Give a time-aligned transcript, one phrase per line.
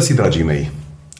[0.00, 0.70] Bun găsit, dragii mei!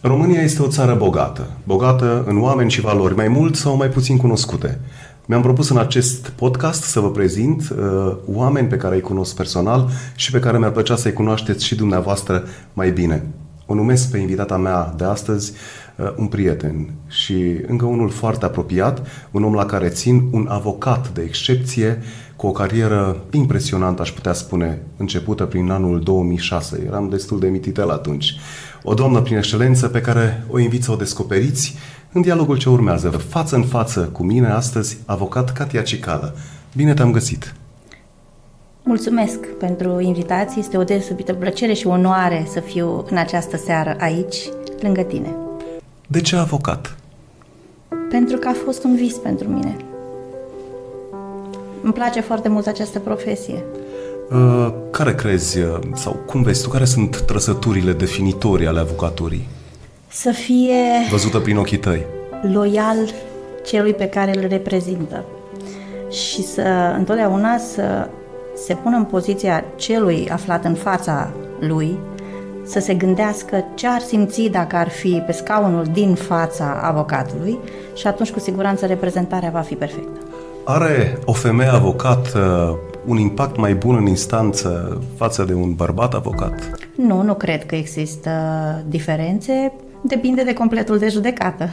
[0.02, 4.16] România este o țară bogată, bogată în oameni și valori mai mult sau mai puțin
[4.16, 4.80] cunoscute.
[5.26, 9.90] Mi-am propus în acest podcast să vă prezint uh, oameni pe care îi cunosc personal
[10.14, 13.26] și pe care mi-ar plăcea să-i cunoașteți și dumneavoastră mai bine.
[13.66, 15.52] O numesc pe invitata mea de astăzi
[15.96, 21.12] uh, un prieten și încă unul foarte apropiat, un om la care țin, un avocat
[21.12, 22.02] de excepție
[22.40, 26.82] cu o carieră impresionantă, aș putea spune, începută prin anul 2006.
[26.86, 28.34] Eram destul de mititel atunci.
[28.82, 31.74] O doamnă prin excelență pe care o invit să o descoperiți
[32.12, 33.08] în dialogul ce urmează.
[33.08, 36.36] Față în față cu mine astăzi, avocat Katia Cicală.
[36.76, 37.54] Bine te-am găsit!
[38.82, 40.62] Mulțumesc pentru invitație.
[40.62, 44.36] Este o deosebită plăcere și onoare să fiu în această seară aici,
[44.80, 45.36] lângă tine.
[46.06, 46.96] De ce avocat?
[48.10, 49.76] Pentru că a fost un vis pentru mine.
[51.82, 53.64] Îmi place foarte mult această profesie.
[54.32, 59.48] Uh, care crezi, uh, sau cum vezi tu, care sunt trăsăturile definitorii ale avocaturii?
[60.08, 60.74] Să fie
[61.10, 62.06] Văzută prin ochii tăi.
[62.52, 62.96] loial
[63.64, 65.24] celui pe care îl reprezintă
[66.10, 68.08] și să întotdeauna să
[68.66, 71.98] se pună în poziția celui aflat în fața lui,
[72.64, 77.58] să se gândească ce ar simți dacă ar fi pe scaunul din fața avocatului
[77.94, 80.20] și atunci cu siguranță reprezentarea va fi perfectă.
[80.64, 82.76] Are o femeie avocat uh,
[83.10, 86.70] un impact mai bun în instanță față de un bărbat avocat?
[86.96, 88.30] Nu, nu cred că există
[88.88, 91.70] diferențe, depinde de completul de judecată.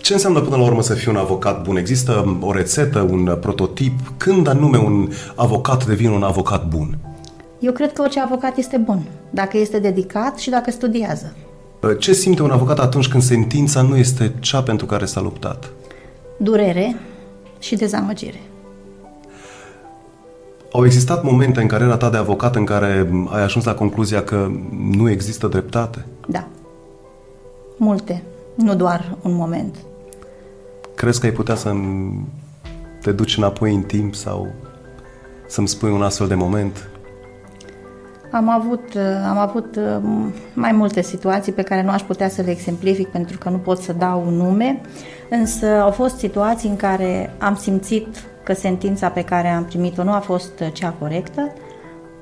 [0.00, 1.76] Ce înseamnă până la urmă să fii un avocat bun?
[1.76, 3.98] Există o rețetă, un prototip?
[4.16, 6.98] Când anume un avocat devine un avocat bun?
[7.58, 11.34] Eu cred că orice avocat este bun, dacă este dedicat și dacă studiază.
[11.98, 15.70] Ce simte un avocat atunci când sentința nu este cea pentru care s-a luptat?
[16.38, 16.96] Durere
[17.58, 18.40] și dezamăgire.
[20.72, 24.50] Au existat momente în cariera ta de avocat în care ai ajuns la concluzia că
[24.80, 26.06] nu există dreptate?
[26.28, 26.46] Da.
[27.76, 28.22] Multe.
[28.54, 29.76] Nu doar un moment.
[30.94, 31.74] Crezi că ai putea să
[33.02, 34.52] te duci înapoi în timp sau
[35.48, 36.89] să-mi spui un astfel de moment?
[38.30, 38.96] Am avut,
[39.28, 39.78] am avut
[40.54, 43.78] mai multe situații pe care nu aș putea să le exemplific pentru că nu pot
[43.78, 44.80] să dau un nume,
[45.30, 48.06] însă au fost situații în care am simțit
[48.42, 51.52] că sentința pe care am primit-o nu a fost cea corectă.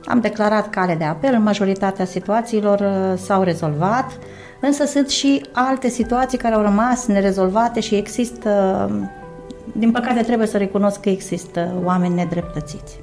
[0.05, 4.19] Am declarat cale de apel, în majoritatea situațiilor uh, s-au rezolvat,
[4.61, 8.91] însă sunt și alte situații care au rămas nerezolvate și există,
[9.73, 13.01] din păcate trebuie să recunosc că există oameni nedreptățiți.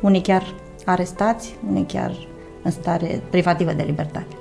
[0.00, 0.54] Unii chiar
[0.84, 2.12] arestați, unii chiar
[2.62, 4.36] în stare privativă de libertate.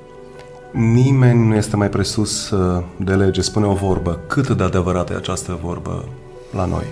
[0.71, 4.19] Nimeni nu este mai presus uh, de lege, spune o vorbă.
[4.27, 6.05] Cât de adevărată e această vorbă
[6.51, 6.85] la noi?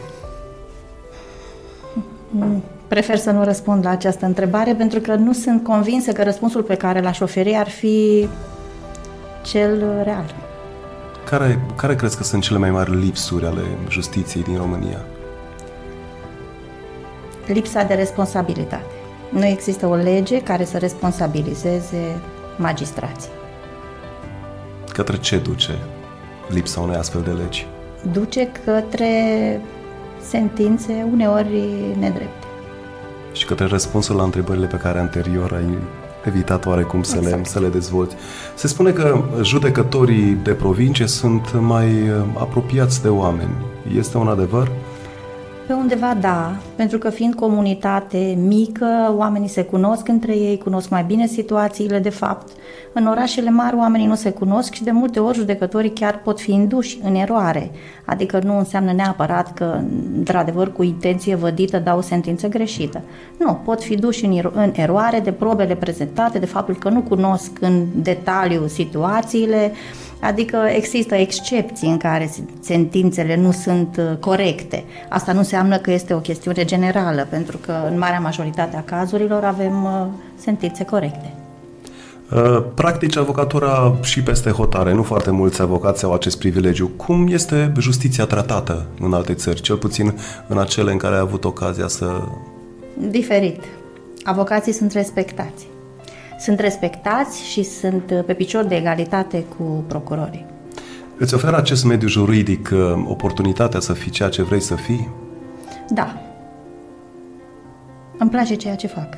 [2.88, 6.76] Prefer să nu răspund la această întrebare pentru că nu sunt convinsă că răspunsul pe
[6.76, 8.28] care l-aș oferi ar fi
[9.42, 10.36] cel real.
[11.30, 15.06] Care, care crezi că sunt cele mai mari lipsuri ale justiției din România?
[17.48, 18.89] Lipsa de responsabilitate.
[19.30, 22.20] Nu există o lege care să responsabilizeze
[22.58, 23.30] magistrații.
[24.94, 25.78] Către ce duce
[26.48, 27.68] lipsa unei astfel de legi?
[28.12, 29.12] Duce către
[30.22, 31.64] sentințe uneori
[32.00, 32.46] nedrepte.
[33.32, 35.78] Și către răspunsul la întrebările pe care anterior ai
[36.26, 37.38] evitat oarecum să, exact.
[37.38, 38.16] le, să le dezvolți.
[38.56, 43.56] Se spune că judecătorii de provincie sunt mai uh, apropiați de oameni.
[43.98, 44.72] Este un adevăr?
[45.70, 51.04] Pe undeva da, pentru că fiind comunitate mică, oamenii se cunosc între ei, cunosc mai
[51.04, 52.52] bine situațiile de fapt.
[52.94, 56.52] În orașele mari oamenii nu se cunosc și de multe ori judecătorii chiar pot fi
[56.52, 57.72] induși în eroare.
[58.06, 59.80] Adică nu înseamnă neapărat că,
[60.18, 63.02] într-adevăr, cu intenție vădită dau o sentință greșită.
[63.38, 67.52] Nu, pot fi duși în, în eroare de probele prezentate, de faptul că nu cunosc
[67.60, 69.72] în detaliu situațiile,
[70.20, 72.32] Adică există excepții în care
[72.62, 74.84] sentințele nu sunt uh, corecte.
[75.10, 79.44] Asta nu înseamnă că este o chestiune generală, pentru că în marea majoritate a cazurilor
[79.44, 80.06] avem uh,
[80.36, 81.34] sentințe corecte.
[82.32, 84.94] Uh, practici avocatura și peste hotare.
[84.94, 86.88] Nu foarte mulți avocați au acest privilegiu.
[86.88, 90.14] Cum este justiția tratată în alte țări, cel puțin
[90.48, 92.22] în acele în care ai avut ocazia să...
[93.10, 93.64] Diferit.
[94.24, 95.69] Avocații sunt respectați
[96.40, 100.46] sunt respectați și sunt uh, pe picior de egalitate cu procurorii.
[101.18, 105.10] Îți oferă acest mediu juridic uh, oportunitatea să fii ceea ce vrei să fii?
[105.90, 106.22] Da.
[108.18, 109.18] Îmi place ceea ce fac.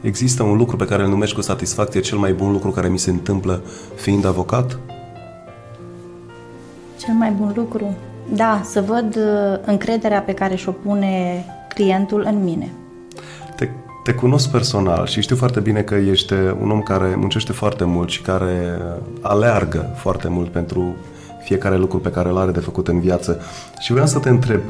[0.00, 2.98] Există un lucru pe care îl numești cu satisfacție cel mai bun lucru care mi
[2.98, 3.62] se întâmplă
[3.94, 4.78] fiind avocat?
[6.98, 7.96] Cel mai bun lucru?
[8.32, 12.72] Da, să văd uh, încrederea pe care și-o pune clientul în mine.
[14.04, 17.84] Te te cunosc personal și știu foarte bine că ești un om care muncește foarte
[17.84, 18.78] mult și care
[19.20, 20.96] aleargă foarte mult pentru
[21.42, 23.40] fiecare lucru pe care îl are de făcut în viață.
[23.80, 24.60] Și vreau să te întreb,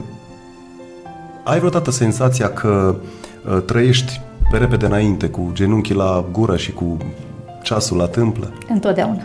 [1.45, 2.95] ai vreodată senzația că
[3.49, 4.21] uh, trăiești
[4.51, 6.97] pe repede înainte, cu genunchii la gură și cu
[7.63, 8.53] ceasul la tâmplă?
[8.69, 9.23] Întotdeauna.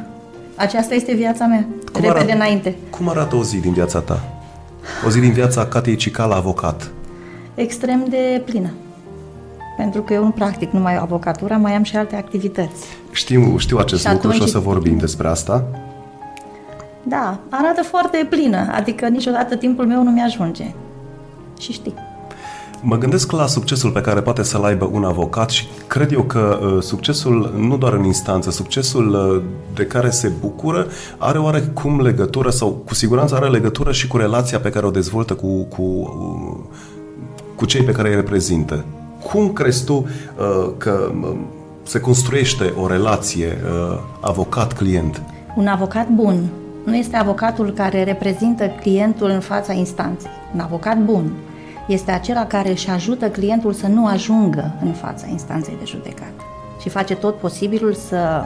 [0.55, 2.75] Aceasta este viața mea, cum repede arată, înainte.
[2.89, 4.23] Cum arată o zi din viața ta?
[5.05, 6.91] O zi din viața Catei Cicala, avocat?
[7.55, 8.69] Extrem de plină.
[9.79, 12.85] Pentru că eu nu practic numai avocatura, mai am și alte activități.
[13.11, 15.65] Știu, știu acest și lucru și o să vorbim despre asta.
[17.03, 20.73] Da, arată foarte plină, adică niciodată timpul meu nu mi-ajunge.
[21.59, 21.93] Și știi.
[22.81, 26.59] Mă gândesc la succesul pe care poate să-l aibă un avocat și cred eu că
[26.61, 29.41] uh, succesul, nu doar în instanță, succesul uh,
[29.73, 30.87] de care se bucură
[31.17, 35.33] are oarecum legătură sau cu siguranță are legătură și cu relația pe care o dezvoltă
[35.33, 36.77] cu, cu, uh,
[37.55, 38.85] cu cei pe care îi reprezintă.
[39.23, 41.37] Cum crezi tu uh, că uh,
[41.83, 45.21] se construiește o relație uh, avocat-client?
[45.55, 46.43] Un avocat bun
[46.85, 50.31] nu este avocatul care reprezintă clientul în fața instanței.
[50.53, 51.31] Un avocat bun
[51.87, 56.43] este acela care își ajută clientul să nu ajungă în fața instanței de judecată
[56.81, 58.43] și face tot posibilul să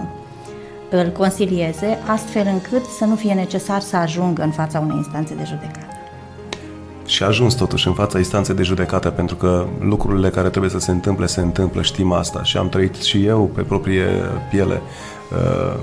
[0.90, 5.44] îl consilieze astfel încât să nu fie necesar să ajungă în fața unei instanțe de
[5.46, 5.93] judecată.
[7.06, 10.80] Și a ajuns totuși în fața instanței de judecată pentru că lucrurile care trebuie să
[10.80, 14.06] se întâmple se întâmplă, știm asta și am trăit și eu pe proprie
[14.50, 14.82] piele,
[15.32, 15.80] uh,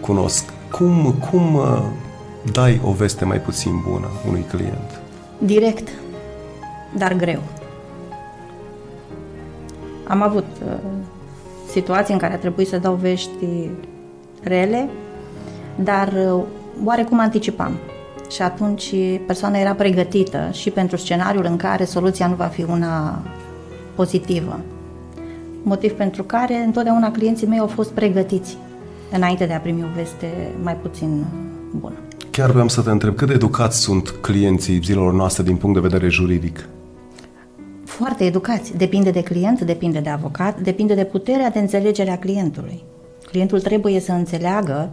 [0.00, 0.52] cunosc.
[0.70, 1.82] Cum, cum uh,
[2.52, 5.00] dai o veste mai puțin bună unui client?
[5.38, 5.88] Direct
[6.96, 7.40] dar greu.
[10.08, 10.72] Am avut uh,
[11.70, 13.68] situații în care a trebuit să dau vești
[14.42, 14.88] rele,
[15.74, 16.42] dar uh,
[16.84, 17.72] oarecum anticipam.
[18.30, 18.94] Și atunci
[19.26, 23.22] persoana era pregătită și pentru scenariul în care soluția nu va fi una
[23.94, 24.60] pozitivă.
[25.62, 28.56] Motiv pentru care întotdeauna clienții mei au fost pregătiți
[29.10, 31.24] înainte de a primi o veste mai puțin
[31.74, 31.96] bună.
[32.30, 35.88] Chiar vreau să te întreb, cât de educați sunt clienții zilelor noastre din punct de
[35.88, 36.68] vedere juridic?
[37.98, 38.76] foarte educați.
[38.76, 42.82] Depinde de client, depinde de avocat, depinde de puterea de înțelegere a clientului.
[43.26, 44.90] Clientul trebuie să înțeleagă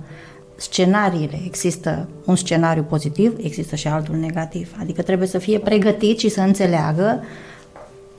[0.55, 1.41] scenariile.
[1.45, 4.71] Există un scenariu pozitiv, există și altul negativ.
[4.79, 7.23] Adică trebuie să fie pregătit și să înțeleagă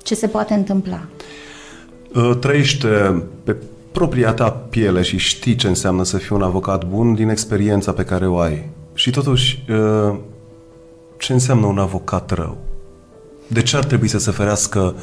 [0.02, 1.06] ce se poate întâmpla.
[2.14, 3.56] Ă, trăiește pe
[3.92, 8.04] propria ta piele și știi ce înseamnă să fii un avocat bun din experiența pe
[8.04, 8.68] care o ai.
[8.94, 10.18] Și totuși, ă,
[11.18, 12.56] ce înseamnă un avocat rău?
[13.46, 14.94] De ce ar trebui să se ferească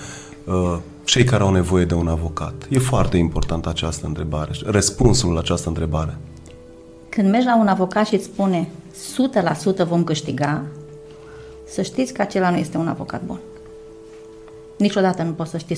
[0.43, 2.53] uh, cei care au nevoie de un avocat?
[2.69, 6.17] E foarte importantă această întrebare, răspunsul la această întrebare.
[7.15, 8.69] Când mergi la un avocat și îți spune
[9.83, 10.63] 100% vom câștiga,
[11.67, 13.39] să știți că acela nu este un avocat bun.
[14.77, 15.77] Niciodată nu poți să știi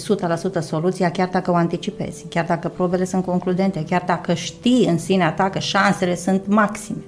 [0.59, 4.97] 100% soluția, chiar dacă o anticipezi, chiar dacă probele sunt concludente, chiar dacă știi în
[4.97, 7.03] sinea ta că șansele sunt maxime.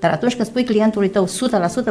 [0.00, 1.28] Dar atunci când spui clientului tău 100%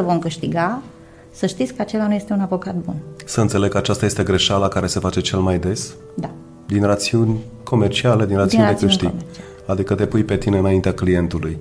[0.04, 0.82] vom câștiga,
[1.30, 2.94] să știți că acela nu este un avocat bun.
[3.24, 5.94] Să înțeleg că aceasta este greșeala care se face cel mai des?
[6.14, 6.30] Da.
[6.66, 9.08] Din rațiuni comerciale, din rațiuni, din rațiuni de câștig.
[9.08, 9.48] Comerciale.
[9.66, 11.58] Adică te pui pe tine înaintea clientului.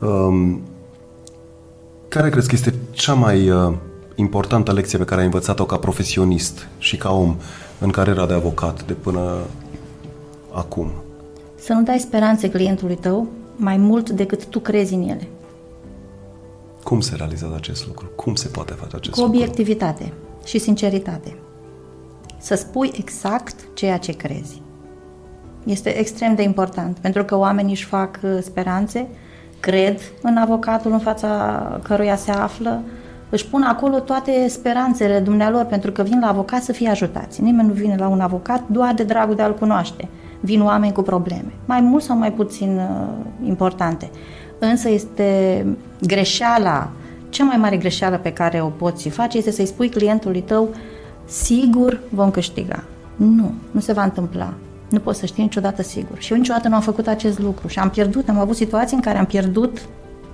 [0.00, 0.60] Um,
[2.08, 3.74] care crezi că este cea mai uh,
[4.14, 7.36] importantă lecție pe care ai învățat-o ca profesionist și ca om
[7.78, 9.36] în cariera de avocat de până
[10.52, 10.90] acum?
[11.54, 13.26] Să nu dai speranțe clientului tău
[13.56, 15.28] mai mult decât tu crezi în ele.
[16.82, 18.06] Cum se realizează acest lucru?
[18.16, 19.36] Cum se poate face acest Cu lucru?
[19.36, 20.12] Cu obiectivitate
[20.44, 21.36] și sinceritate.
[22.38, 24.62] Să spui exact ceea ce crezi.
[25.64, 29.08] Este extrem de important, pentru că oamenii își fac uh, speranțe,
[29.60, 32.82] cred în avocatul în fața căruia se află,
[33.30, 37.42] își pun acolo toate speranțele dumnealor, pentru că vin la avocat să fie ajutați.
[37.42, 40.08] Nimeni nu vine la un avocat doar de dragul de a-l cunoaște.
[40.40, 44.10] Vin oameni cu probleme, mai mult sau mai puțin uh, importante
[44.58, 45.66] însă este
[46.00, 46.90] greșeala,
[47.28, 50.68] cea mai mare greșeală pe care o poți face este să-i spui clientului tău
[51.24, 52.84] sigur vom câștiga.
[53.16, 54.54] Nu, nu se va întâmpla.
[54.88, 56.18] Nu poți să știi niciodată sigur.
[56.18, 59.02] Și eu niciodată nu am făcut acest lucru și am pierdut, am avut situații în
[59.02, 59.78] care am pierdut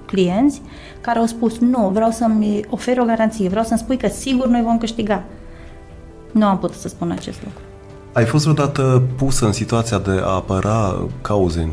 [0.07, 0.63] clienți
[1.01, 4.63] care au spus nu, vreau să-mi oferi o garanție, vreau să-mi spui că sigur noi
[4.63, 5.25] vom câștiga.
[6.33, 7.61] Nu am putut să spun acest lucru.
[8.13, 11.71] Ai fost vreodată pusă în situația de a apăra cauze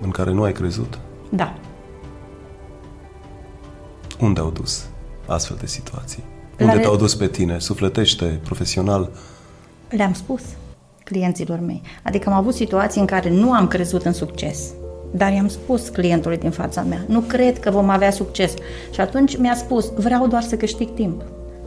[0.00, 0.98] în care nu ai crezut?
[1.28, 1.54] Da.
[4.20, 4.86] Unde au dus
[5.26, 6.24] astfel de situații?
[6.60, 6.80] Unde Le...
[6.80, 7.58] te-au dus pe tine?
[7.58, 9.10] Sufletește, profesional?
[9.88, 10.42] Le-am spus
[11.08, 11.82] clienților mei.
[12.02, 14.58] Adică am avut situații în care nu am crezut în succes,
[15.10, 18.54] dar i-am spus clientului din fața mea, nu cred că vom avea succes.
[18.90, 21.22] Și atunci mi-a spus, vreau doar să câștig timp.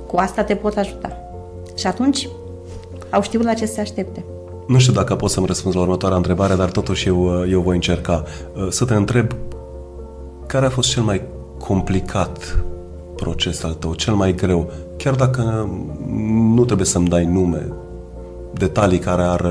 [0.08, 1.18] Cu asta te pot ajuta.
[1.76, 2.30] Și atunci
[3.10, 4.26] au știut la ce se aștepte.
[4.68, 8.24] Nu știu dacă pot să-mi răspunzi la următoarea întrebare, dar totuși eu, eu voi încerca.
[8.70, 9.32] Să te întreb,
[10.48, 11.22] care a fost cel mai
[11.60, 12.64] complicat
[13.16, 15.70] proces al tău, cel mai greu, chiar dacă
[16.56, 17.68] nu trebuie să-mi dai nume,
[18.54, 19.46] detalii care ar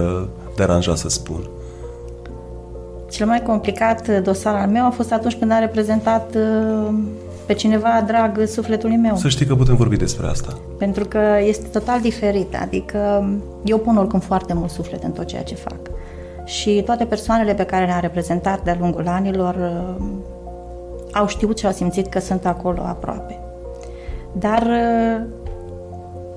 [0.56, 1.48] deranja să spun?
[3.10, 6.94] Cel mai complicat dosar al meu a fost atunci când a reprezentat uh,
[7.46, 9.16] pe cineva drag sufletului meu.
[9.16, 10.58] Să știi că putem vorbi despre asta.
[10.78, 13.28] Pentru că este total diferit, adică
[13.64, 15.78] eu pun oricum foarte mult suflet în tot ceea ce fac.
[16.44, 20.04] Și toate persoanele pe care le-am reprezentat de-a lungul anilor uh,
[21.12, 23.38] au știut și au simțit că sunt acolo aproape.
[24.32, 25.26] Dar uh,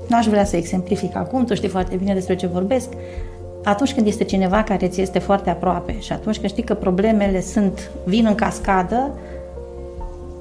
[0.08, 2.88] n-aș vrea să exemplific acum, tu știi foarte bine despre ce vorbesc,
[3.64, 7.42] atunci când este cineva care ți este foarte aproape și atunci când știi că problemele
[7.42, 9.12] sunt, vin în cascadă,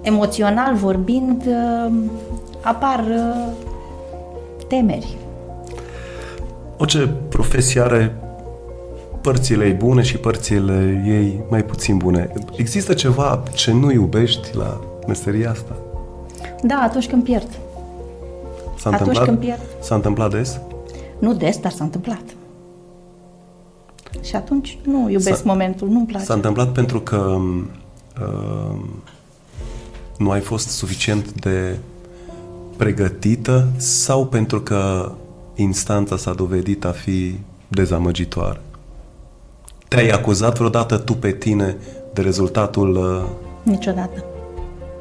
[0.01, 1.93] emoțional vorbind, uh,
[2.61, 3.53] apar uh,
[4.69, 5.17] temeri.
[6.77, 8.15] Orice profesie are
[9.21, 12.33] părțile ei bune și părțile ei mai puțin bune.
[12.57, 15.77] Există ceva ce nu iubești la meseria asta?
[16.63, 17.49] Da, atunci când pierd.
[18.83, 19.25] S-a atunci întâmplat?
[19.25, 19.61] când pierd.
[19.81, 20.61] S-a întâmplat des?
[21.19, 22.23] Nu des, dar s-a întâmplat.
[24.23, 26.25] Și atunci nu iubesc s-a, momentul, nu-mi place.
[26.25, 27.37] S-a întâmplat pentru că
[28.21, 28.77] uh,
[30.19, 31.79] nu ai fost suficient de
[32.77, 35.13] pregătită sau pentru că
[35.55, 38.61] instanța s-a dovedit a fi dezamăgitoare?
[39.89, 41.77] Te-ai acuzat vreodată tu pe tine
[42.13, 42.97] de rezultatul...
[42.97, 43.23] Uh...
[43.63, 44.25] Niciodată.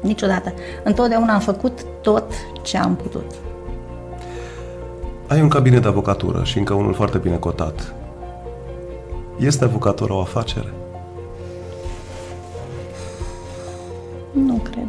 [0.00, 0.52] Niciodată.
[0.84, 3.24] Întotdeauna am făcut tot ce am putut.
[5.32, 7.94] Ai un cabinet de avocatură și încă unul foarte bine cotat.
[9.38, 10.72] Este avocatura o afacere?
[14.32, 14.88] Nu cred.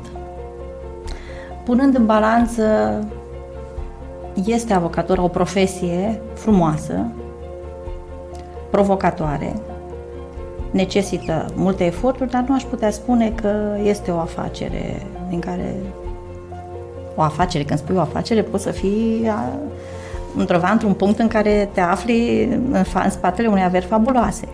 [1.65, 2.63] Punând în balanță,
[4.45, 7.05] este avocatura o profesie frumoasă,
[8.69, 9.53] provocatoare,
[10.71, 15.75] necesită multe eforturi, dar nu aș putea spune că este o afacere din care
[17.15, 19.31] o afacere, când spui o afacere, poți să fii
[20.37, 24.47] undeva într-un punct în care te afli în, fa- în spatele unei averi fabuloase.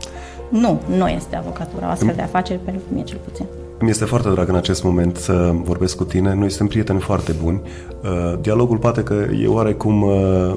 [0.49, 3.45] Nu, nu este avocatura o astfel de afaceri pentru mine cel puțin.
[3.81, 6.33] Mi este foarte drag în acest moment să vorbesc cu tine.
[6.33, 7.61] Noi suntem prieteni foarte buni.
[8.03, 10.53] Uh, dialogul poate că e oarecum uh,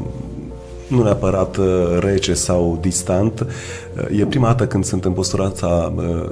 [0.93, 1.67] nu neapărat uh,
[1.99, 3.41] rece sau distant.
[3.41, 6.29] Uh, e prima dată când sunt în postura asta uh,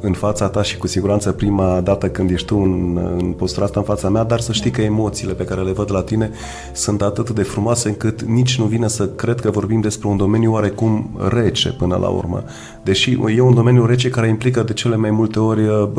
[0.00, 3.78] în fața ta și cu siguranță prima dată când ești tu în, în postura asta
[3.80, 6.30] în fața mea, dar să știi că emoțiile pe care le văd la tine
[6.72, 10.52] sunt atât de frumoase încât nici nu vine să cred că vorbim despre un domeniu
[10.52, 12.44] oarecum rece până la urmă.
[12.84, 15.90] Deși e un domeniu rece care implică de cele mai multe ori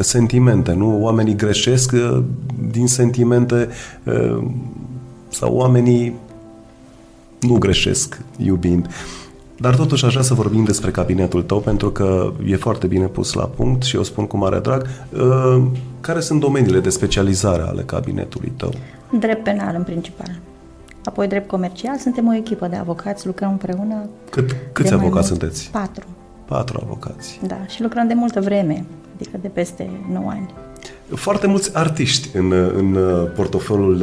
[0.00, 1.02] sentimente, nu?
[1.02, 1.94] Oamenii greșesc
[2.70, 3.68] din sentimente
[5.28, 6.14] sau oamenii
[7.40, 8.88] nu greșesc iubind.
[9.58, 13.32] Dar totuși aș vrea să vorbim despre cabinetul tău pentru că e foarte bine pus
[13.32, 14.86] la punct și eu spun cu mare drag.
[15.12, 15.62] Uh,
[16.00, 18.72] care sunt domeniile de specializare ale cabinetului tău?
[19.18, 20.38] Drept penal în principal.
[21.04, 21.96] Apoi drept comercial.
[21.98, 24.08] Suntem o echipă de avocați, lucrăm împreună.
[24.30, 25.70] Cât, câți avocați sunteți?
[25.70, 26.04] Patru.
[26.44, 27.40] Patru avocați.
[27.46, 30.50] Da, și lucrăm de multă vreme, adică de peste 9 ani
[31.14, 32.98] foarte mulți artiști în, în
[33.34, 33.98] portofoliul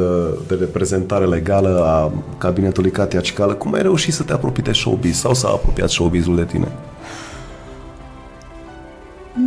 [0.46, 3.52] de reprezentare legală a cabinetului Katia Cicală.
[3.52, 6.68] Cum ai reușit să te apropii de showbiz sau s-a apropiat showbizul de tine?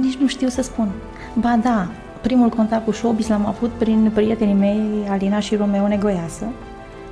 [0.01, 0.89] Nici nu știu să spun.
[1.39, 1.87] Ba da,
[2.21, 6.45] primul contact cu showbiz l-am avut prin prietenii mei, Alina și Romeo Negoiasă,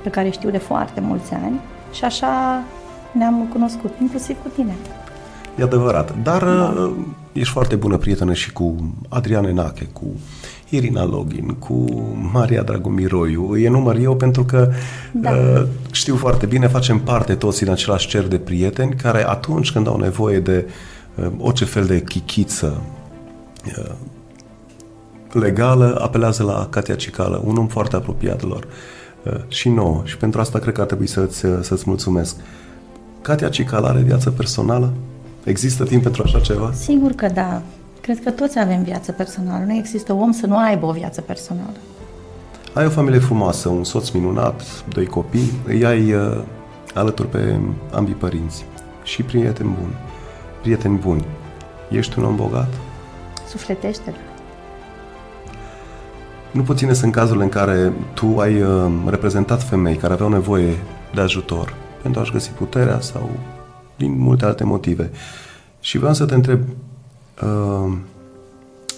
[0.02, 1.60] pe care știu de foarte mulți ani
[1.92, 2.62] și așa
[3.12, 4.76] ne-am cunoscut, inclusiv cu tine.
[5.58, 6.14] E adevărat.
[6.22, 6.92] Dar da.
[7.36, 10.04] Uh, ești foarte bună prietenă și cu Adrian Enache, cu
[10.68, 11.84] Irina Login, cu
[12.32, 13.50] Maria Dragomiroiu.
[13.50, 14.70] Îi enumăr eu pentru că
[15.12, 15.30] da.
[15.30, 19.86] uh, știu foarte bine, facem parte toți în același cer de prieteni care atunci când
[19.86, 20.68] au nevoie de
[21.14, 22.82] uh, orice fel de chichiță
[23.78, 23.94] uh,
[25.32, 28.66] legală, apelează la Katia Cicală, un om foarte apropiat lor
[29.22, 30.02] uh, și nouă.
[30.04, 32.36] Și pentru asta cred că ar trebui să-ți, uh, să-ți mulțumesc.
[33.22, 34.92] Katia Cicală are viață personală?
[35.46, 36.72] Există timp pentru așa ceva?
[36.72, 37.62] Sigur că da.
[38.00, 39.64] Cred că toți avem viață personală.
[39.64, 41.76] Nu există om să nu aibă o viață personală.
[42.72, 46.42] Ai o familie frumoasă, un soț minunat, doi copii, îi ai uh,
[46.94, 47.60] alături pe
[47.92, 48.64] ambii părinți
[49.02, 49.94] și prieteni buni.
[50.62, 51.24] Prieteni buni.
[51.90, 52.72] Ești un om bogat?
[53.48, 54.16] Sufletește-l.
[56.50, 60.76] Nu puține sunt cazurile în care tu ai uh, reprezentat femei care aveau nevoie
[61.14, 63.30] de ajutor pentru a-și găsi puterea sau
[63.96, 65.10] din multe alte motive.
[65.80, 66.60] Și vreau să te întreb,
[67.42, 67.96] uh,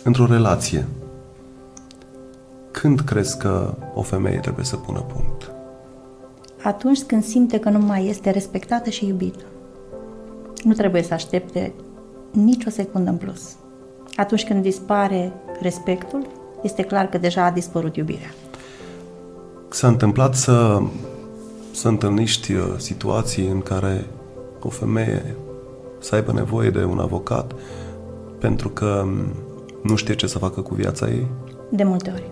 [0.05, 0.87] într-o relație,
[2.71, 5.51] când crezi că o femeie trebuie să pună punct?
[6.63, 9.45] Atunci când simte că nu mai este respectată și iubită.
[10.65, 11.73] nu trebuie să aștepte
[12.31, 13.57] nicio secundă în plus.
[14.17, 16.27] Atunci când dispare respectul,
[16.63, 18.35] este clar că deja a dispărut iubirea.
[19.69, 20.83] S-a întâmplat să,
[21.73, 24.07] să întâlniști uh, situații în care
[24.67, 25.37] o femeie
[25.99, 27.53] să aibă nevoie de un avocat
[28.39, 29.33] pentru că mm,
[29.83, 31.27] nu știe ce să facă cu viața ei?
[31.69, 32.31] De multe ori.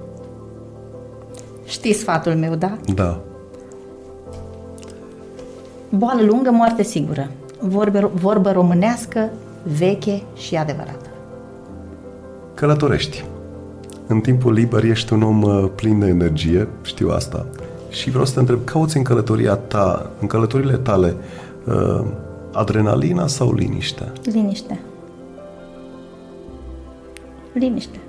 [1.65, 2.79] Știi sfatul meu, da?
[2.95, 3.21] Da.
[5.89, 7.31] Boală lungă, moarte sigură.
[7.61, 9.31] Vorbe, vorbă românească,
[9.77, 11.09] veche și adevărată.
[12.55, 13.25] Călătorești.
[14.07, 17.47] În timpul liber ești un om uh, plin de energie, știu asta.
[17.89, 21.46] Și vreau să te întreb, cauți în călătoria ta, în călătorile tale, uh,
[22.53, 24.13] adrenalina sau liniște?
[24.25, 24.81] Liniște.
[27.53, 28.01] Liniște.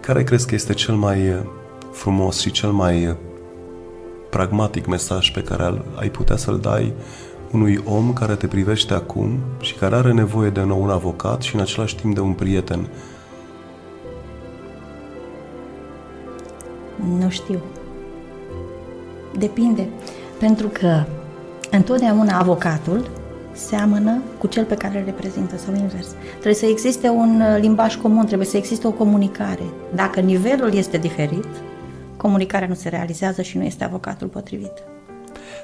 [0.00, 1.38] Care crezi că este cel mai uh,
[1.92, 3.14] frumos și cel mai uh,
[4.30, 6.92] pragmatic mesaj pe care ai putea să-l dai
[7.52, 11.54] unui om care te privește acum și care are nevoie de nou un avocat și
[11.54, 12.88] în același timp de un prieten?
[17.18, 17.58] Nu știu.
[19.38, 19.88] Depinde.
[20.38, 21.04] Pentru că
[21.76, 23.10] întotdeauna avocatul
[23.52, 26.06] seamănă cu cel pe care îl reprezintă sau invers.
[26.30, 29.62] Trebuie să existe un uh, limbaj comun, trebuie să existe o comunicare.
[29.94, 31.46] Dacă nivelul este diferit,
[32.16, 34.72] comunicarea nu se realizează și nu este avocatul potrivit.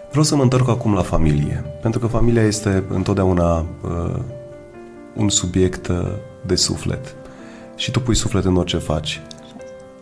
[0.09, 4.21] Vreau să mă întorc acum la familie, pentru că familia este întotdeauna uh,
[5.17, 6.07] un subiect uh,
[6.47, 7.14] de suflet
[7.76, 9.23] și tu pui suflet în orice faci.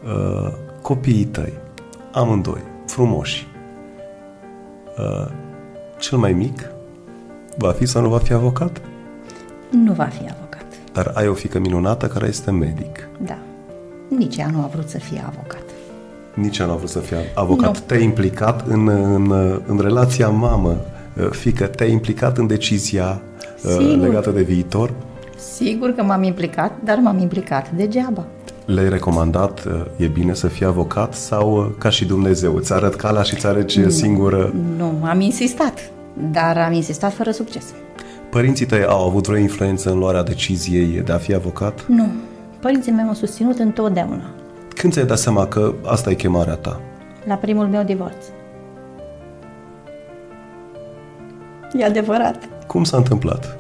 [0.05, 1.53] Uh, copiii tăi,
[2.12, 3.47] amândoi, frumoși,
[4.99, 5.31] uh,
[5.99, 6.71] cel mai mic
[7.57, 8.81] va fi sau nu va fi avocat?
[9.71, 10.64] Nu va fi avocat.
[10.93, 13.09] Dar ai o fică minunată care este medic.
[13.19, 13.38] Da.
[14.09, 15.62] Nici ea nu a vrut să fie avocat.
[16.35, 17.75] Nici ea nu a vrut să fie avocat.
[17.75, 17.83] Nu.
[17.87, 19.33] Te-ai implicat în, în,
[19.66, 20.77] în relația mamă,
[21.31, 23.20] fică, te-ai implicat în decizia
[23.64, 24.07] uh, Sigur.
[24.07, 24.92] legată de viitor?
[25.37, 28.27] Sigur că m-am implicat, dar m-am implicat degeaba.
[28.74, 32.94] Le-ai recomandat, uh, e bine să fii avocat sau uh, ca și Dumnezeu, îți arăt
[32.94, 34.54] calea și îți arăt singură?
[34.76, 35.90] Nu, am insistat,
[36.31, 37.64] dar am insistat fără succes.
[38.31, 41.87] Părinții tăi au avut vreo influență în luarea deciziei de a fi avocat?
[41.87, 42.07] Nu.
[42.61, 44.31] Părinții mei m-au susținut întotdeauna.
[44.68, 46.81] Când ți-ai dat seama că asta e chemarea ta?
[47.24, 48.24] La primul meu divorț.
[51.78, 52.48] E adevărat.
[52.66, 53.59] Cum s-a întâmplat?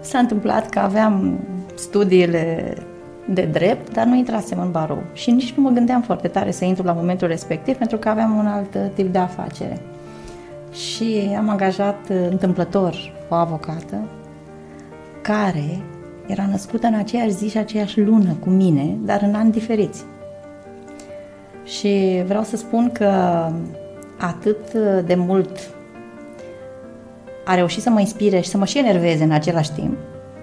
[0.00, 1.38] S-a întâmplat că aveam
[1.74, 2.74] studiile
[3.28, 5.02] de drept, dar nu intrasem în barou.
[5.12, 8.36] Și nici nu mă gândeam foarte tare să intru la momentul respectiv, pentru că aveam
[8.36, 9.80] un alt uh, tip de afacere.
[10.72, 13.96] Și am angajat uh, întâmplător o avocată
[15.22, 15.82] care
[16.26, 20.04] era născută în aceeași zi și aceeași lună cu mine, dar în ani diferiți.
[21.64, 23.12] Și vreau să spun că
[24.18, 24.72] atât
[25.06, 25.70] de mult
[27.44, 29.96] a reușit să mă inspire și să mă și enerveze în același timp,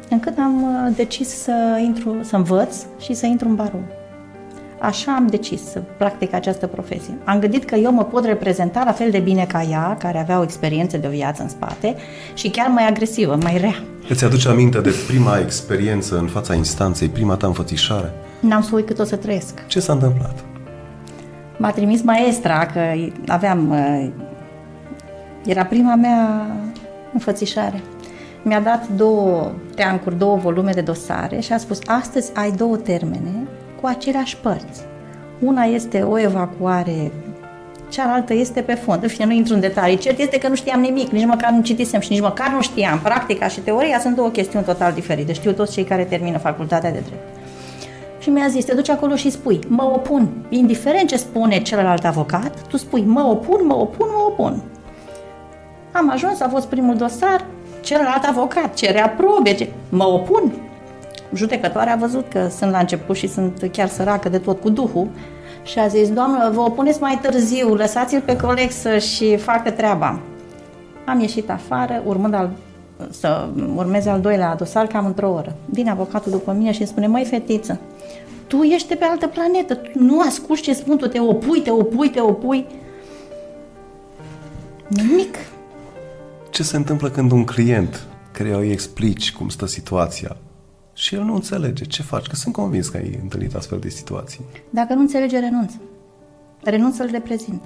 [0.09, 3.81] încât am uh, decis să intru, să învăț și să intru în barou.
[4.81, 7.17] Așa am decis să practic această profesie.
[7.23, 10.39] Am gândit că eu mă pot reprezenta la fel de bine ca ea, care avea
[10.39, 11.95] o experiență de o viață în spate
[12.33, 13.75] și chiar mai agresivă, mai rea.
[14.09, 18.13] Îți aduce aminte de prima experiență în fața instanței, prima ta înfățișare?
[18.39, 19.67] N-am să uit cât o să trăiesc.
[19.67, 20.43] Ce s-a întâmplat?
[21.57, 22.81] M-a trimis maestra, că
[23.27, 23.69] aveam...
[23.69, 24.09] uh,
[25.45, 26.45] Era prima mea
[27.13, 27.81] înfățișare.
[28.41, 33.47] Mi-a dat două teancuri, două volume de dosare și a spus astăzi ai două termene
[33.81, 34.81] cu aceleași părți.
[35.39, 37.11] Una este o evacuare,
[37.89, 39.03] cealaltă este pe fond.
[39.03, 39.97] În fine, nu intru în detalii.
[39.97, 42.99] Cert este că nu știam nimic, nici măcar nu citisem și nici măcar nu știam.
[42.99, 45.33] Practica și teoria sunt două chestiuni total diferite.
[45.33, 47.37] Știu toți cei care termină facultatea de drept.
[48.19, 50.29] Și mi-a zis, te duci acolo și spui, mă opun.
[50.49, 54.61] Indiferent ce spune celălalt avocat, tu spui, mă opun, mă opun, mă opun.
[55.91, 57.45] Am ajuns, a fost primul dosar,
[57.81, 59.69] celălalt avocat cerea probe, ce...
[59.89, 60.53] mă opun.
[61.33, 65.07] Judecătoarea a văzut că sunt la început și sunt chiar săracă de tot cu duhul
[65.63, 70.19] și a zis, doamnă, vă opuneți mai târziu, lăsați-l pe coleg să-și facă treaba.
[71.05, 72.49] Am ieșit afară, urmând al,
[73.09, 75.55] să urmeze al doilea dosar cam într-o oră.
[75.65, 77.79] Vine avocatul după mine și îmi spune, măi fetiță,
[78.47, 82.09] tu ești pe altă planetă, tu nu asculti ce spun, tu te opui, te opui,
[82.09, 82.65] te opui.
[84.87, 85.37] Nimic.
[86.59, 90.37] Ce se întâmplă când un client care îi explici cum stă situația
[90.93, 92.27] și el nu înțelege ce faci?
[92.27, 94.45] Că sunt convins că ai întâlnit astfel de situații.
[94.69, 95.73] Dacă nu înțelege, renunț.
[96.63, 97.63] Renunț să-l reprezint.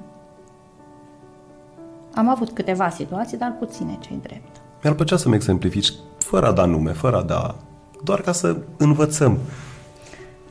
[2.13, 4.61] Am avut câteva situații, dar puține cei drept.
[4.83, 7.55] Mi-ar plăcea să-mi exemplifici, fără a da nume, fără a da...
[8.03, 9.37] Doar ca să învățăm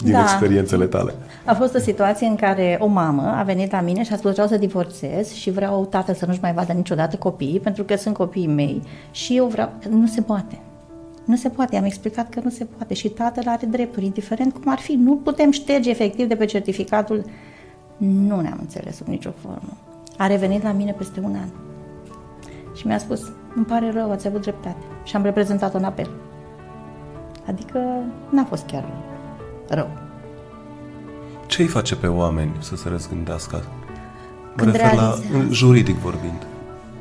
[0.02, 0.20] din Da.
[0.20, 1.14] experiențele tale.
[1.44, 4.32] A fost o situație în care o mamă a venit la mine și a spus
[4.32, 8.14] vreau să divorțez și vreau tatăl să nu-și mai vadă niciodată copiii pentru că sunt
[8.14, 9.72] copiii mei și eu vreau...
[9.90, 10.58] Nu se poate.
[11.24, 11.74] Nu se poate.
[11.74, 14.92] I-am explicat că nu se poate și tatăl are drepturi, indiferent cum ar fi.
[14.92, 17.24] Nu putem șterge efectiv de pe certificatul.
[17.96, 19.76] Nu ne-am înțeles sub nicio formă.
[20.18, 21.48] A revenit la mine peste un an
[22.76, 24.84] și mi-a spus îmi pare rău, ați avut dreptate.
[25.04, 26.10] Și am reprezentat-o în apel.
[27.46, 27.78] Adică
[28.30, 29.11] n-a fost chiar rău.
[31.46, 33.56] Ce îi face pe oameni să se răzgândească?
[33.56, 35.52] Mă Când refer la realizează.
[35.52, 36.46] juridic vorbind.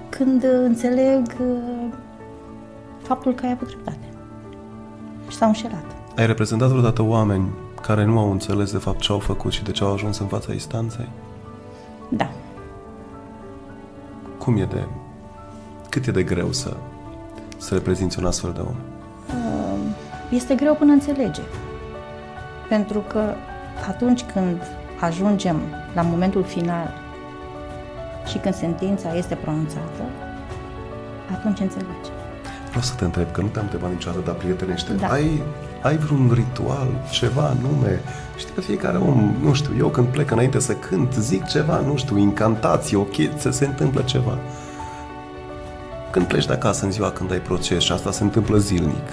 [0.10, 1.94] când uh, înțeleg uh,
[3.02, 4.06] faptul că ai avut dreptate
[5.30, 5.84] și s-au înșelat.
[6.16, 7.50] Ai reprezentat vreodată oameni
[7.82, 10.28] care nu au înțeles de fapt ce au făcut și de ce au ajuns în
[10.28, 11.10] fața instanței?
[12.10, 12.32] Da.
[14.38, 14.86] Cum e de...
[15.90, 16.74] Cât e de greu să,
[17.58, 18.76] să reprezinți un astfel de om?
[20.30, 21.42] Este greu până înțelege.
[22.76, 23.34] Pentru că
[23.88, 24.62] atunci când
[25.00, 25.60] ajungem
[25.94, 26.94] la momentul final
[28.28, 30.04] și când sentința este pronunțată,
[31.32, 32.10] atunci înțelegi.
[32.68, 35.08] Vreau să te întreb, că nu te-am întrebat niciodată, dar prietenește, Da.
[35.08, 35.42] ai,
[35.82, 38.00] ai vreun ritual, ceva anume?
[38.38, 41.96] Știi că fiecare om, nu știu, eu când plec înainte să cânt, zic ceva, nu
[41.96, 44.38] știu, incantații, ok, să se întâmplă ceva.
[46.12, 49.08] Când pleci de acasă în ziua când ai proces și asta se întâmplă zilnic,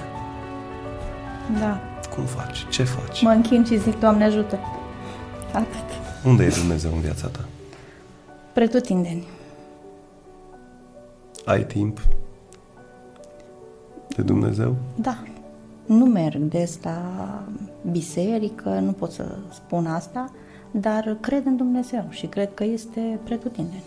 [1.61, 1.81] Da.
[2.19, 2.67] Cum faci?
[2.69, 3.23] Ce faci?
[3.23, 4.59] Mă închin și zic, Doamne ajută.
[5.53, 5.85] Atât.
[6.25, 7.45] Unde e Dumnezeu în viața ta?
[8.53, 9.27] Pretutindeni.
[11.45, 12.01] Ai timp
[14.17, 14.77] de Dumnezeu?
[14.95, 15.19] Da.
[15.87, 17.01] Nu merg des la
[17.91, 20.33] biserică, nu pot să spun asta,
[20.71, 23.83] dar cred în Dumnezeu și cred că este pretutindeni.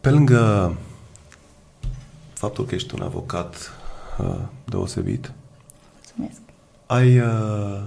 [0.00, 0.74] Pe lângă
[2.32, 3.72] faptul că ești un avocat
[4.18, 5.43] uh, deosebit, Mulțumesc.
[6.86, 7.80] Ai, uh,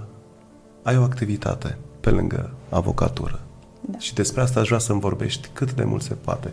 [0.82, 3.40] ai o activitate pe lângă avocatură.
[3.80, 3.98] Da.
[3.98, 6.52] Și despre asta aș vrea să-mi vorbești cât de mult se poate.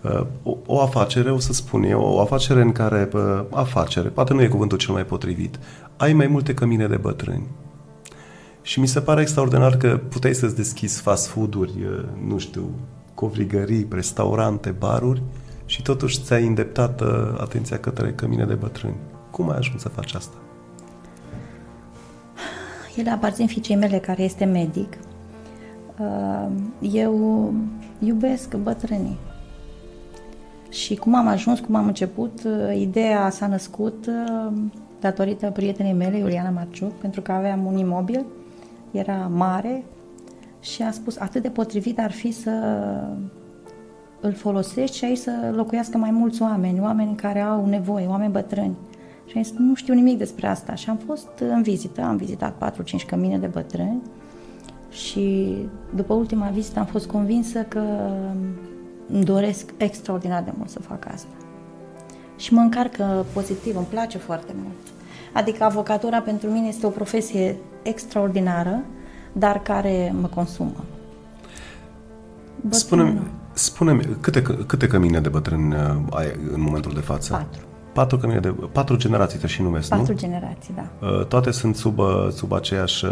[0.00, 4.34] Uh, o, o afacere, o să spun eu, o afacere în care, uh, afacere, poate
[4.34, 5.58] nu e cuvântul cel mai potrivit,
[5.96, 7.46] ai mai multe cămine de bătrâni.
[8.62, 12.70] Și mi se pare extraordinar că puteai să-ți deschizi fast food-uri, uh, nu știu,
[13.14, 15.22] covrigării, restaurante, baruri
[15.66, 17.08] și totuși ți-ai îndeptat uh,
[17.40, 18.96] atenția către cămine de bătrâni.
[19.30, 20.36] Cum ai ajuns să faci asta?
[22.96, 24.98] Ele aparțin fiicei mele care este medic.
[26.00, 26.46] Uh,
[26.92, 27.52] Eu
[27.98, 29.18] iubesc bătrânii.
[30.70, 34.52] Și cum am ajuns, cum am început, uh, ideea s-a născut uh,
[35.00, 38.24] datorită prietenei mele, Iuliana Marciuc, pentru că aveam un imobil,
[38.90, 39.84] era mare
[40.60, 42.50] și a spus atât de potrivit ar fi să
[44.20, 48.76] îl folosești și aici să locuiască mai mulți oameni, oameni care au nevoie, oameni bătrâni.
[49.26, 50.74] Și am zis, nu știu nimic despre asta.
[50.74, 54.02] Și am fost în vizită, am vizitat 4-5 cămine de bătrâni
[54.90, 55.56] și
[55.94, 58.10] după ultima vizită am fost convinsă că
[59.12, 61.34] îmi doresc extraordinar de mult să fac asta.
[62.36, 64.76] Și mă încarcă pozitiv, îmi place foarte mult.
[65.32, 68.84] Adică avocatura pentru mine este o profesie extraordinară,
[69.32, 70.84] dar care mă consumă.
[72.60, 73.22] Bătrânul Spune-mi, nu.
[73.52, 77.32] spune câte, câte cămine de bătrâni uh, ai în momentul de față?
[77.32, 77.60] Patru.
[77.94, 78.54] Patru cămine de...
[78.72, 80.18] Patru generații te și numesc, Patru nu?
[80.18, 81.06] generații, da.
[81.08, 83.04] Uh, Toate sunt sub, uh, sub aceeași...
[83.04, 83.10] uh,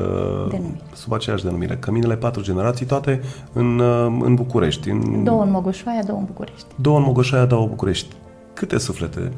[0.49, 0.81] Denumire.
[0.95, 1.77] Sub aceeași denumire.
[1.77, 3.21] Căminele patru generații, toate
[3.53, 4.91] în, uh, în București.
[4.91, 6.67] În, Două în Mogoșoaia, două în București.
[6.75, 8.15] două în Mogoșoaia, două în București.
[8.53, 9.33] Câte suflete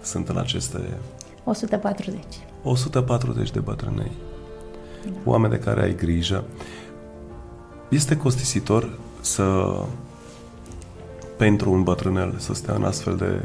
[0.00, 0.78] sunt în aceste
[1.44, 2.22] 140.
[2.62, 4.12] 140 de bătrânei?
[5.24, 6.44] Oameni de care ai grijă.
[7.88, 8.88] Este costisitor
[9.20, 9.76] să
[11.36, 13.44] pentru un bătrânel să stea în astfel de...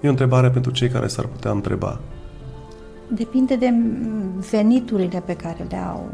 [0.00, 1.98] E o întrebare pentru cei care s-ar putea întreba.
[3.08, 6.10] Depinde de mm, veniturile pe care le au.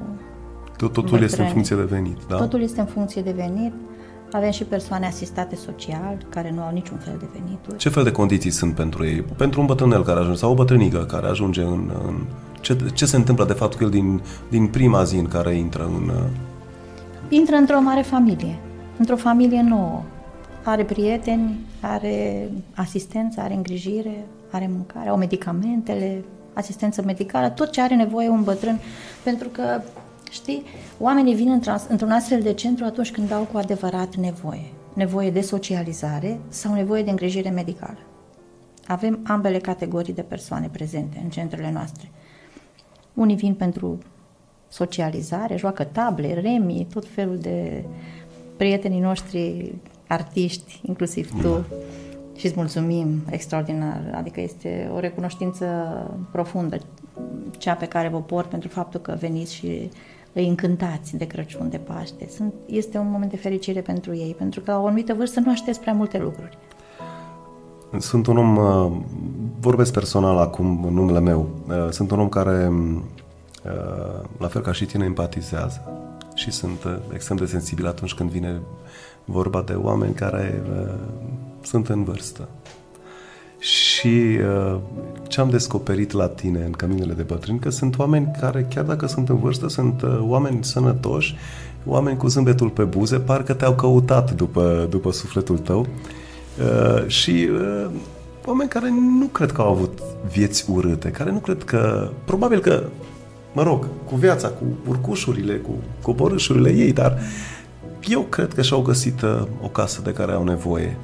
[0.76, 1.50] Tot- Totul este în Bătrâni.
[1.50, 2.36] funcție de venit, da?
[2.36, 3.72] Totul este în funcție de venit.
[4.32, 7.76] Avem și persoane asistate social care nu au niciun fel de venituri.
[7.76, 9.24] Ce fel de condiții sunt pentru ei?
[9.36, 11.90] Pentru un bătrânel care ajunge, sau o bătrânică care ajunge în...
[12.06, 12.14] în
[12.60, 15.84] ce, ce se întâmplă de fapt cu el din, din prima zi în care intră
[15.84, 16.08] în...
[16.08, 16.22] uh,
[17.28, 18.58] Intră într-o mare familie,
[18.98, 20.02] într-o familie nouă.
[20.64, 27.94] Are prieteni, are asistență, are îngrijire, are mâncare, au medicamentele, asistență medicală, tot ce are
[27.94, 28.78] nevoie un bătrân.
[29.24, 29.82] Pentru că,
[30.30, 30.62] știi,
[30.98, 34.64] oamenii vin într- într-un astfel de centru atunci când au cu adevărat nevoie.
[34.94, 37.98] Nevoie de socializare sau nevoie de îngrijire medicală.
[38.86, 42.10] Avem ambele categorii de persoane prezente în centrele noastre.
[43.14, 43.98] Unii vin pentru
[44.68, 47.84] socializare, joacă table, remi, tot felul de
[48.56, 49.74] prietenii noștri
[50.12, 51.64] artiști, inclusiv tu,
[52.36, 55.66] și îți mulțumim extraordinar, adică este o recunoștință
[56.32, 56.76] profundă
[57.58, 59.90] cea pe care vă port pentru faptul că veniți și
[60.32, 62.28] îi încântați de Crăciun, de Paște.
[62.36, 65.50] Sunt, este un moment de fericire pentru ei, pentru că la o anumită vârstă nu
[65.50, 66.58] aștepți prea multe lucruri.
[67.98, 68.92] Sunt un om, uh,
[69.60, 74.72] vorbesc personal acum în numele meu, uh, sunt un om care, uh, la fel ca
[74.72, 75.82] și tine, empatizează
[76.34, 78.60] și sunt extrem de sensibil atunci când vine
[79.24, 80.62] vorba de oameni care
[81.60, 82.48] sunt în vârstă.
[83.58, 84.38] Și
[85.28, 89.06] ce am descoperit la tine în Căminele de Bătrâni, că sunt oameni care, chiar dacă
[89.06, 91.36] sunt în vârstă, sunt oameni sănătoși,
[91.84, 95.86] oameni cu zâmbetul pe buze, parcă te-au căutat după, după sufletul tău
[96.60, 97.90] Uh, și uh,
[98.44, 99.98] oameni care nu cred că au avut
[100.32, 102.82] vieți urâte, care nu cred că, probabil că,
[103.52, 105.70] mă rog, cu viața, cu urcușurile, cu
[106.02, 107.18] coborâșurile ei, dar
[108.08, 110.96] eu cred că și-au găsit uh, o casă de care au nevoie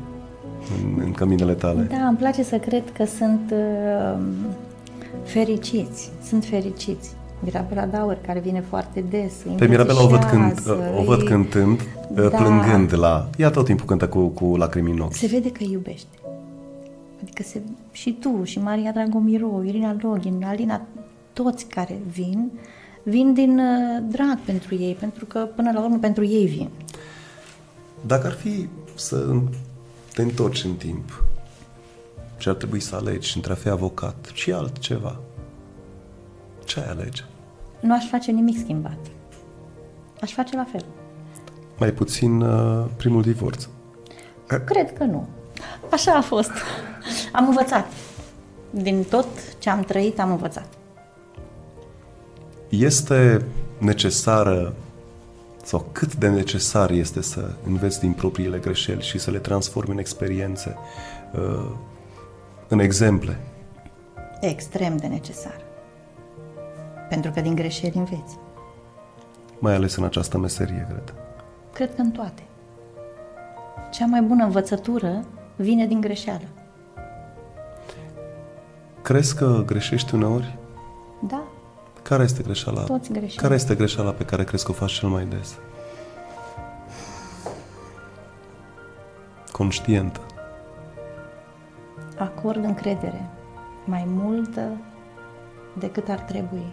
[0.83, 1.83] în, în căminele tale.
[1.83, 4.19] Da, îmi place să cred că sunt uh,
[5.25, 7.17] fericiți, sunt fericiți.
[7.41, 9.33] Mirabela Daur, care vine foarte des.
[9.57, 10.63] Pe Mirabela o văd, cânt,
[10.99, 11.81] o văd cântând,
[12.15, 12.29] da.
[12.29, 13.29] plângând la...
[13.37, 15.15] Ea tot timpul cântă cu, cu lacrimi în ochi.
[15.15, 16.09] Se vede că iubește.
[17.23, 17.61] Adică se,
[17.93, 20.81] și tu, și Maria Dragomiro, Irina Login, Alina,
[21.33, 22.51] toți care vin,
[23.03, 26.69] vin din uh, drag pentru ei, pentru că până la urmă pentru ei vin.
[28.07, 29.35] Dacă ar fi să
[30.15, 31.25] te întorci în timp
[32.37, 35.21] și ar trebui să alegi între a fi avocat și altceva,
[36.65, 37.23] ce ai alege?
[37.81, 38.99] Nu aș face nimic schimbat.
[40.21, 40.85] Aș face la fel.
[41.79, 43.69] Mai puțin uh, primul divorț.
[44.65, 45.29] Cred că nu.
[45.91, 46.51] Așa a fost.
[47.33, 47.87] Am învățat.
[48.71, 49.27] Din tot
[49.59, 50.69] ce am trăit, am învățat.
[52.69, 53.45] Este
[53.79, 54.75] necesară
[55.69, 59.99] sau cât de necesar este să înveți din propriile greșeli și să le transformi în
[59.99, 60.77] experiențe,
[61.35, 61.71] uh,
[62.69, 63.41] în exemple?
[64.41, 65.61] Extrem de necesar.
[67.09, 68.39] Pentru că din greșeli înveți.
[69.59, 71.15] Mai ales în această meserie, cred.
[71.73, 72.43] Cred că în toate.
[73.91, 75.25] Cea mai bună învățătură
[75.57, 76.49] vine din greșeală.
[79.03, 80.59] Crezi că greșești uneori?
[81.29, 81.43] Da.
[82.09, 82.81] Care este greșeala?
[82.81, 83.41] Toți greșeală.
[83.41, 85.59] Care este greșeala pe care crezi că o faci cel mai des?
[89.53, 90.21] Conștientă.
[92.19, 93.31] Acord încredere
[93.85, 94.71] mai multă
[95.79, 96.73] decât ar trebui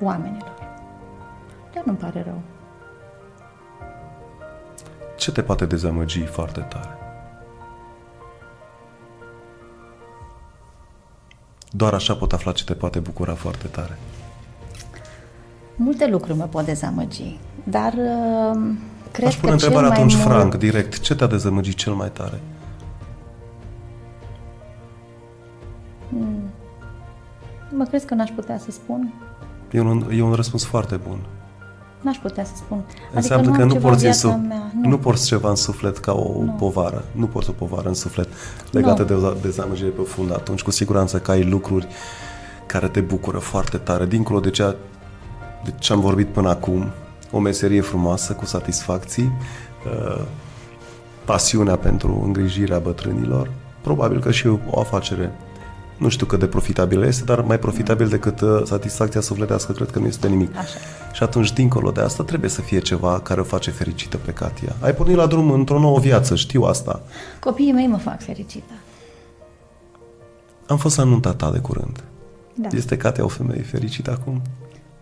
[0.00, 0.54] oamenilor.
[1.74, 2.40] Dar nu-mi pare rău.
[5.16, 7.01] Ce te poate dezamăgi foarte tare?
[11.74, 13.98] Doar așa pot afla ce te poate bucura foarte tare.
[15.76, 18.60] Multe lucruri mă pot dezamăgi, dar uh,
[19.12, 20.58] cred Aș pune că întrebarea cel atunci mai franc, mult...
[20.58, 20.98] direct.
[20.98, 22.40] Ce te-a dezamăgit cel mai tare?
[26.08, 26.50] Hmm.
[27.76, 29.12] Mă crezi că n-aș putea să spun?
[29.70, 31.18] E un, e un răspuns foarte bun.
[32.02, 32.82] N-aș putea să spun.
[33.14, 34.88] Înseamnă adică că nu, nu porți, în sub, nu.
[34.88, 36.50] nu porți ceva în suflet ca o nu.
[36.58, 37.04] povară.
[37.12, 38.28] Nu porți o povară în suflet
[38.70, 39.32] legată nu.
[39.32, 40.34] de dezamăgire profundă.
[40.34, 41.86] Atunci, cu siguranță că ai lucruri
[42.66, 44.76] care te bucură foarte tare, dincolo de, cea,
[45.64, 46.90] de ce am vorbit până acum,
[47.30, 49.32] o meserie frumoasă, cu satisfacții,
[49.86, 50.24] uh,
[51.24, 55.32] pasiunea pentru îngrijirea bătrânilor, probabil că și o afacere
[55.96, 59.98] nu știu cât de profitabil este, dar mai profitabil decât uh, satisfacția sufletească, cred că
[59.98, 60.56] nu este nimic.
[60.56, 60.78] Așa.
[61.12, 64.76] Și atunci, dincolo de asta, trebuie să fie ceva care o face fericită pe Katia.
[64.80, 67.02] Ai pornit la drum într-o nouă viață, știu asta.
[67.40, 68.72] Copiii mei mă fac fericită.
[70.66, 72.04] Am fost la nunta ta de curând.
[72.54, 72.68] Da.
[72.72, 74.42] Este Katia o femeie fericită acum?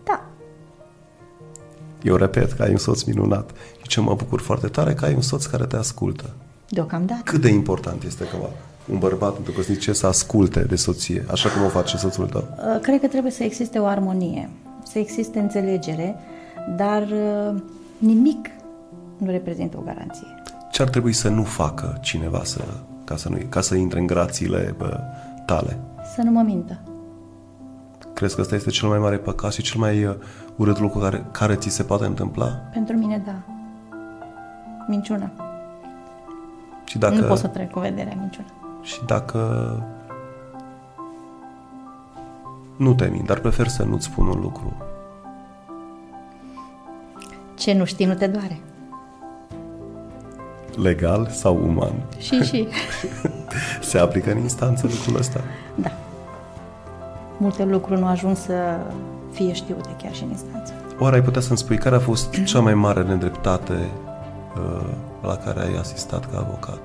[0.03, 0.25] Da.
[2.03, 3.51] Eu repet că ai un soț minunat.
[3.81, 6.33] Și ce mă bucur foarte tare, că ai un soț care te ascultă.
[6.69, 7.21] Deocamdată.
[7.23, 8.35] Cât de important este că
[8.91, 12.47] un bărbat într-o căsnicie să asculte de soție, așa cum o face soțul tău?
[12.57, 14.49] Uh, cred că trebuie să existe o armonie,
[14.83, 16.15] să existe înțelegere,
[16.77, 17.61] dar uh,
[17.97, 18.49] nimic
[19.17, 20.27] nu reprezintă o garanție.
[20.71, 22.63] Ce ar trebui să nu facă cineva să,
[23.03, 24.99] ca, să nu, ca să intre în grațiile bă,
[25.45, 25.77] tale?
[26.15, 26.79] Să nu mă mintă.
[28.13, 30.15] Crezi că ăsta este cel mai mare păcat și cel mai uh,
[30.55, 32.45] urât lucru care, care ți se poate întâmpla?
[32.73, 33.35] Pentru mine, da.
[34.87, 35.31] Minciuna.
[36.83, 37.15] Și dacă...
[37.15, 38.60] Nu pot să trec cu vederea minciuna.
[38.81, 39.73] Și dacă
[42.75, 44.73] nu te mint, dar prefer să nu-ți spun un lucru.
[47.57, 48.59] Ce nu știi nu te doare.
[50.81, 51.93] Legal sau uman?
[52.17, 52.67] Și, și.
[53.89, 55.41] Se aplică în instanță lucrul ăsta?
[55.75, 55.91] Da.
[57.37, 58.79] Multe lucruri nu ajung să
[59.31, 60.73] fie știute chiar și în instanță.
[60.99, 63.89] Oare ai putea să-mi spui care a fost cea mai mare nedreptate
[64.55, 64.87] uh,
[65.21, 66.79] la care ai asistat ca avocat?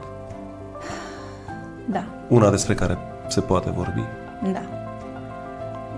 [1.90, 2.05] Da.
[2.29, 4.03] Una despre care se poate vorbi.
[4.53, 4.62] Da.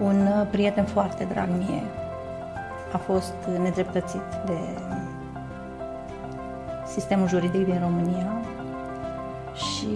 [0.02, 1.82] Un uh, prieten foarte drag mie
[2.92, 4.58] a fost nedreptățit de
[6.86, 8.32] sistemul juridic din România
[9.54, 9.88] și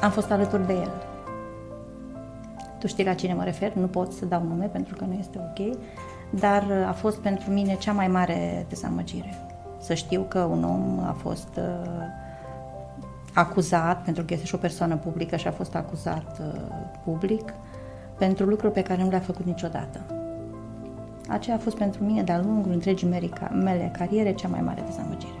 [0.00, 0.92] am fost alături de el.
[2.78, 5.38] Tu știi la cine mă refer, nu pot să dau nume pentru că nu este
[5.38, 5.76] ok,
[6.30, 9.34] dar a fost pentru mine cea mai mare dezamăgire.
[9.78, 11.64] Să știu că un om a fost uh,
[13.32, 16.60] acuzat, pentru că este și o persoană publică și a fost acuzat uh,
[17.04, 17.52] public,
[18.18, 20.00] pentru lucruri pe care nu le-a făcut niciodată.
[21.28, 23.08] Aceea a fost pentru mine, de-a lungul întregii
[23.52, 25.40] mele cariere, cea mai mare dezamăgire.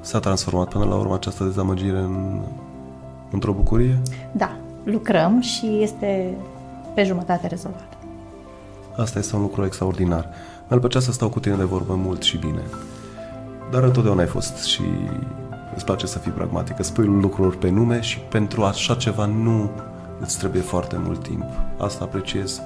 [0.00, 2.40] S-a transformat până la urmă această dezamăgire în,
[3.30, 3.98] într-o bucurie?
[4.32, 6.34] Da, lucrăm și este
[6.94, 7.96] pe jumătate rezolvat.
[8.96, 10.28] Asta este un lucru extraordinar.
[10.68, 12.62] Mi-ar plăcea să stau cu tine de vorbă mult și bine.
[13.70, 14.82] Dar întotdeauna ai fost și
[15.76, 16.82] îți place să fii pragmatică.
[16.82, 19.70] Spui lucruri pe nume și pentru așa ceva nu
[20.20, 21.44] îți trebuie foarte mult timp.
[21.78, 22.60] Asta apreciez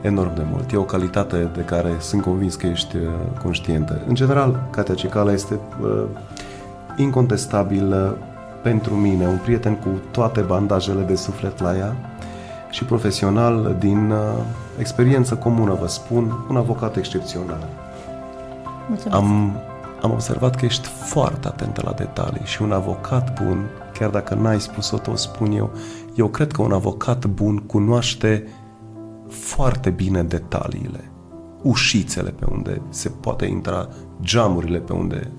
[0.00, 0.72] enorm de mult.
[0.72, 3.02] E o calitate de care sunt convins că ești uh,
[3.42, 4.00] conștientă.
[4.06, 6.02] În general, Katia Cicala este uh,
[6.96, 8.12] incontestabil uh,
[8.62, 11.96] pentru mine, un prieten cu toate bandajele de suflet la ea
[12.70, 14.18] și profesional din uh,
[14.78, 17.68] experiență comună, vă spun, un avocat excepțional.
[18.88, 19.16] Mulțumesc.
[19.16, 19.56] Am,
[20.00, 24.60] am observat că ești foarte atentă la detalii și un avocat bun, chiar dacă n-ai
[24.60, 25.70] spus-o, tot spun eu,
[26.14, 28.48] eu cred că un avocat bun cunoaște
[29.28, 31.10] foarte bine detaliile,
[31.62, 33.88] ușițele pe unde se poate intra,
[34.22, 35.30] geamurile pe unde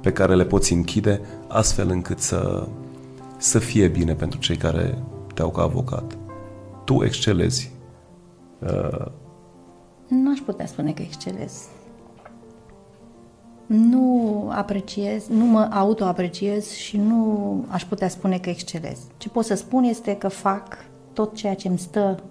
[0.00, 2.66] pe care le poți închide, astfel încât să,
[3.36, 5.02] să fie bine pentru cei care
[5.34, 6.18] te au ca avocat.
[6.84, 7.72] Tu excelezi.
[8.58, 9.06] Uh,
[10.08, 11.68] nu aș putea spune că excelez.
[13.68, 18.98] Nu apreciez, nu mă autoapreciez și nu aș putea spune că excelez.
[19.16, 20.78] Ce pot să spun este că fac
[21.12, 22.22] tot ceea ce îmi stă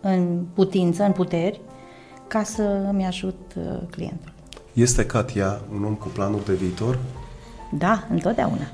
[0.00, 1.60] în putință, în puteri,
[2.26, 4.32] ca să îmi ajut uh, clientul.
[4.72, 6.98] Este Katia un om cu planuri de viitor?
[7.78, 8.72] Da, întotdeauna.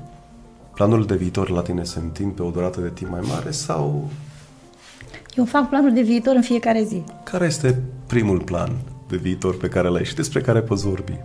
[0.73, 4.09] Planul de viitor la tine se întind pe o durată de timp mai mare sau...
[5.35, 7.03] Eu fac planuri de viitor în fiecare zi.
[7.23, 8.71] Care este primul plan
[9.07, 11.19] de viitor pe care l-ai și despre care poți vorbi?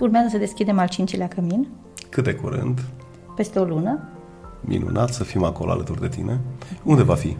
[0.00, 1.68] Urmează să deschidem al cincilea cămin.
[2.08, 2.80] Cât de curând?
[3.36, 4.08] Peste o lună.
[4.60, 6.40] Minunat să fim acolo alături de tine.
[6.82, 7.36] Unde va fi?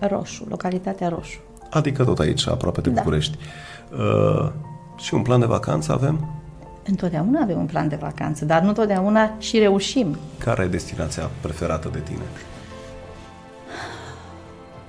[0.00, 1.40] Roșu, localitatea Roșu.
[1.70, 3.00] Adică tot aici, aproape de da.
[3.00, 3.38] București.
[3.92, 4.50] Uh,
[4.96, 6.28] și un plan de vacanță avem?
[6.86, 10.16] Întotdeauna avem un plan de vacanță, dar nu totdeauna și reușim.
[10.38, 12.22] Care e destinația preferată de tine?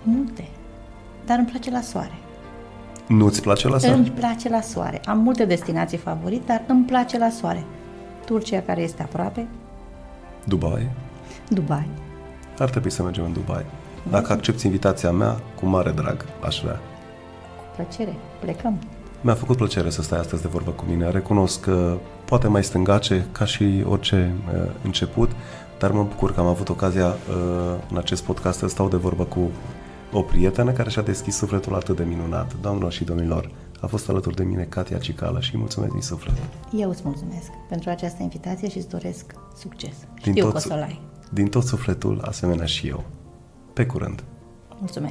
[0.04, 0.48] Multe.
[1.26, 2.18] Dar îmi place la soare.
[3.08, 3.96] Nu-ți place la soare?
[3.96, 5.02] Îmi place la soare.
[5.06, 7.64] Am multe destinații favorite, dar îmi place la soare.
[8.26, 9.48] Turcia, care este aproape.
[10.46, 10.90] Dubai?
[11.50, 11.88] Dubai.
[12.60, 13.66] Ar trebui să mergem în Dubai.
[14.10, 16.80] Dacă accepti invitația mea, cu mare drag, aș vrea.
[17.58, 18.16] Cu plăcere.
[18.40, 18.80] Plecăm.
[19.22, 21.10] Mi-a făcut plăcere să stai astăzi de vorbă cu mine.
[21.10, 25.32] Recunosc că poate mai stângace ca și orice uh, început,
[25.80, 27.16] dar mă bucur că am avut ocazia uh,
[27.92, 29.40] în acest podcast să stau de vorbă cu
[30.12, 32.56] o prietenă care și-a deschis sufletul atât de minunat.
[32.62, 36.36] Doamnelor și domnilor, a fost alături de mine Katia Cicala și mulțumesc din suflet.
[36.72, 39.96] Eu îți mulțumesc pentru această invitație și îți doresc succes.
[40.24, 41.02] Din Știu tot, că o să-l ai.
[41.32, 43.04] Din tot sufletul, asemenea și eu.
[43.74, 44.24] Pe curând!
[44.80, 45.06] Mulțumesc!